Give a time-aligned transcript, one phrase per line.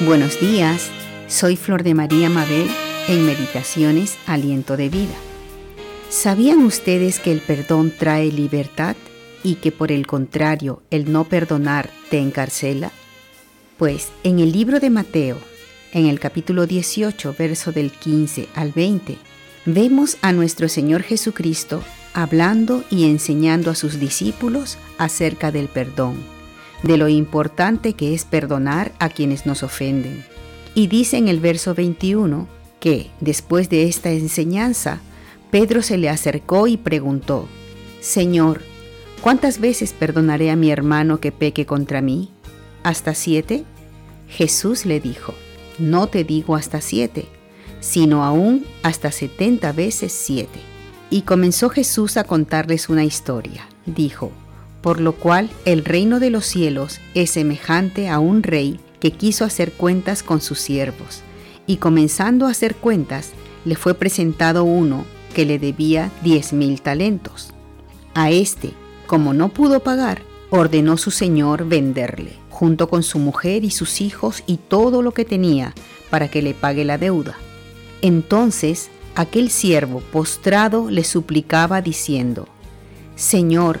[0.00, 0.90] Buenos días,
[1.26, 2.68] soy Flor de María Mabel
[3.08, 5.14] en Meditaciones Aliento de Vida.
[6.10, 8.94] ¿Sabían ustedes que el perdón trae libertad
[9.42, 12.92] y que por el contrario el no perdonar te encarcela?
[13.78, 15.38] Pues en el libro de Mateo,
[15.92, 19.16] en el capítulo 18, verso del 15 al 20,
[19.64, 21.82] vemos a nuestro Señor Jesucristo
[22.12, 26.35] hablando y enseñando a sus discípulos acerca del perdón
[26.82, 30.24] de lo importante que es perdonar a quienes nos ofenden.
[30.74, 32.48] Y dice en el verso 21
[32.80, 35.00] que, después de esta enseñanza,
[35.50, 37.48] Pedro se le acercó y preguntó,
[38.00, 38.60] Señor,
[39.20, 42.30] ¿cuántas veces perdonaré a mi hermano que peque contra mí?
[42.82, 43.64] ¿Hasta siete?
[44.28, 45.34] Jesús le dijo,
[45.78, 47.26] no te digo hasta siete,
[47.80, 50.60] sino aún hasta setenta veces siete.
[51.10, 53.68] Y comenzó Jesús a contarles una historia.
[53.86, 54.32] Dijo,
[54.86, 59.44] por lo cual el reino de los cielos es semejante a un rey que quiso
[59.44, 61.22] hacer cuentas con sus siervos,
[61.66, 63.32] y comenzando a hacer cuentas,
[63.64, 67.52] le fue presentado uno que le debía diez mil talentos.
[68.14, 68.74] A este,
[69.08, 74.44] como no pudo pagar, ordenó su señor venderle, junto con su mujer y sus hijos
[74.46, 75.74] y todo lo que tenía,
[76.10, 77.36] para que le pague la deuda.
[78.02, 82.46] Entonces aquel siervo postrado le suplicaba diciendo,
[83.16, 83.80] Señor,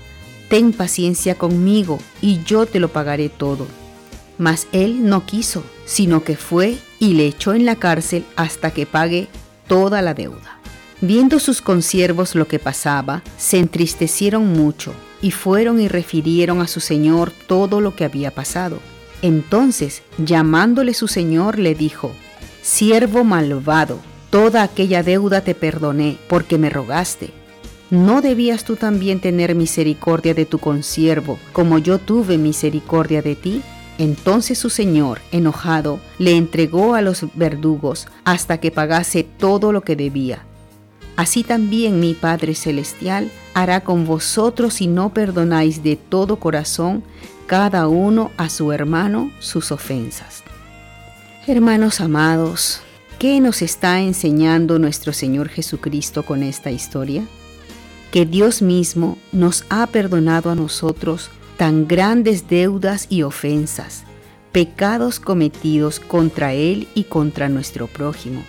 [0.51, 3.65] ten paciencia conmigo y yo te lo pagaré todo.
[4.37, 8.85] Mas él no quiso, sino que fue y le echó en la cárcel hasta que
[8.85, 9.29] pague
[9.67, 10.59] toda la deuda.
[10.99, 16.81] Viendo sus consiervos lo que pasaba, se entristecieron mucho y fueron y refirieron a su
[16.81, 18.79] señor todo lo que había pasado.
[19.21, 22.11] Entonces, llamándole su señor, le dijo,
[22.61, 23.99] Siervo malvado,
[24.29, 27.40] toda aquella deuda te perdoné porque me rogaste
[27.91, 33.61] ¿no debías tú también tener misericordia de tu consiervo, como yo tuve misericordia de ti?
[33.97, 39.95] Entonces su señor, enojado, le entregó a los verdugos hasta que pagase todo lo que
[39.95, 40.45] debía.
[41.17, 47.03] Así también mi Padre Celestial hará con vosotros si no perdonáis de todo corazón
[47.45, 50.41] cada uno a su hermano sus ofensas.
[51.45, 52.81] Hermanos amados,
[53.19, 57.25] ¿qué nos está enseñando nuestro Señor Jesucristo con esta historia?
[58.11, 64.03] Que Dios mismo nos ha perdonado a nosotros tan grandes deudas y ofensas,
[64.51, 68.43] pecados cometidos contra Él y contra nuestro prójimo.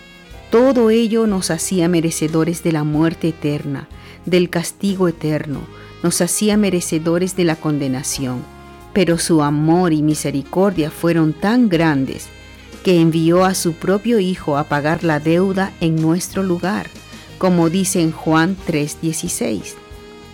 [0.51, 3.87] Todo ello nos hacía merecedores de la muerte eterna,
[4.25, 5.61] del castigo eterno,
[6.03, 8.43] nos hacía merecedores de la condenación.
[8.91, 12.27] Pero su amor y misericordia fueron tan grandes
[12.83, 16.89] que envió a su propio Hijo a pagar la deuda en nuestro lugar
[17.43, 19.75] como dice en Juan 3:16,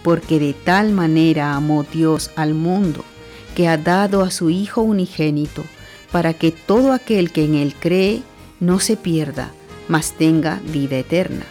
[0.03, 3.03] porque de tal manera amó Dios al mundo,
[3.56, 5.64] que ha dado a su Hijo unigénito,
[6.12, 8.22] para que todo aquel que en Él cree
[8.59, 9.52] no se pierda,
[9.88, 11.48] mas tenga vida eterna.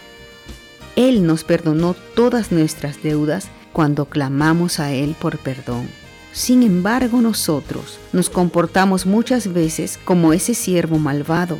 [0.95, 5.89] Él nos perdonó todas nuestras deudas cuando clamamos a Él por perdón.
[6.31, 11.57] Sin embargo, nosotros nos comportamos muchas veces como ese siervo malvado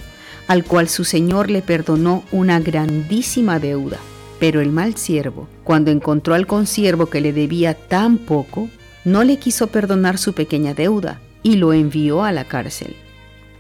[0.50, 4.00] al cual su señor le perdonó una grandísima deuda.
[4.40, 8.68] Pero el mal siervo, cuando encontró al consiervo que le debía tan poco,
[9.06, 12.96] no le quiso perdonar su pequeña deuda y lo envió a la cárcel.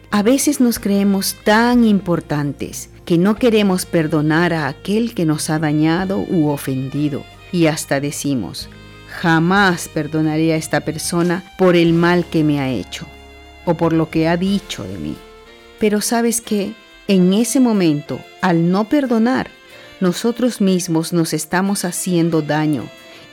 [0.10, 5.60] A veces nos creemos tan importantes que no queremos perdonar a aquel que nos ha
[5.60, 8.68] dañado u ofendido y hasta decimos,
[9.10, 13.06] jamás perdonaré a esta persona por el mal que me ha hecho
[13.66, 15.16] o por lo que ha dicho de mí.
[15.80, 16.74] Pero sabes qué?
[17.08, 19.50] En ese momento, al no perdonar,
[20.00, 22.84] nosotros mismos nos estamos haciendo daño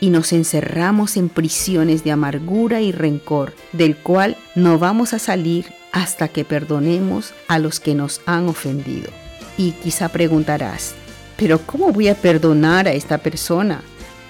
[0.00, 5.66] y nos encerramos en prisiones de amargura y rencor, del cual no vamos a salir
[5.92, 9.10] hasta que perdonemos a los que nos han ofendido.
[9.58, 10.94] Y quizá preguntarás,
[11.36, 13.82] pero ¿cómo voy a perdonar a esta persona?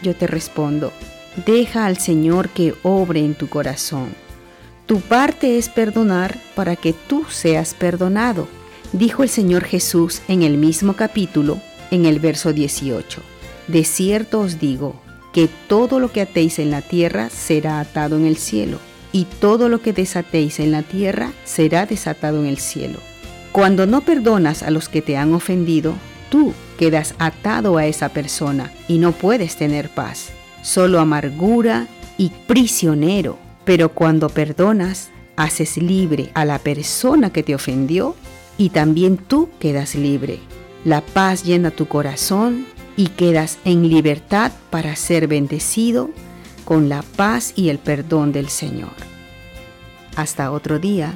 [0.03, 0.93] Yo te respondo,
[1.45, 4.26] deja al Señor que obre en tu corazón
[4.87, 8.49] tu parte es perdonar para que tú seas perdonado,
[8.93, 11.59] dijo el Señor Jesús en el mismo capítulo,
[11.91, 13.21] en el verso 18.
[13.67, 15.01] De cierto os digo
[15.33, 18.79] que todo lo que atéis en la tierra será atado en el cielo,
[19.13, 23.01] y todo lo que desatéis en la tierra será desatado en el cielo.
[23.51, 25.95] Cuando no perdonas a los que te han ofendido,
[26.31, 30.29] tú quedas atado a esa persona y no puedes tener paz,
[30.63, 33.46] solo amargura y prisionero.
[33.67, 38.17] Pero cuando perdonas, haces libre a la persona que te ofendió
[38.57, 40.39] y también tú quedas libre.
[40.85, 42.67] La paz llena tu corazón
[42.97, 46.11] y quedas en libertad para ser bendecido
[46.65, 48.95] con la paz y el perdón del Señor.
[50.17, 51.13] Hasta otro día.